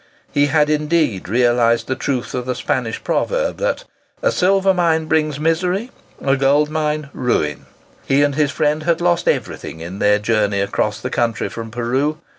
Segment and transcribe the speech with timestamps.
[0.31, 3.83] He had indeed realised the truth of the Spanish proverb, that
[4.23, 7.67] "a silver mine brings misery, a gold mine ruin."
[8.07, 12.17] He and his friend had lost everything in their journey across the country from Peru.